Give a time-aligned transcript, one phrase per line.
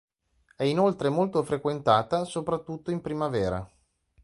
[0.55, 3.71] È inoltre molto frequentata, soprattutto in primavera.